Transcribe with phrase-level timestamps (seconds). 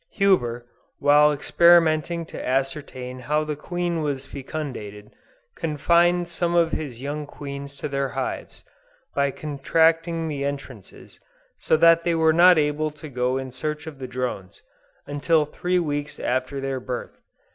[0.13, 0.65] Huber,
[0.97, 5.11] while experimenting to ascertain how the Queen was fecundated,
[5.55, 8.63] confined some of his young Queens to their hives,
[9.13, 11.19] by contracting the entrances,
[11.59, 14.63] so that they were not able to go in search of the drones,
[15.05, 17.19] until three weeks after their birth.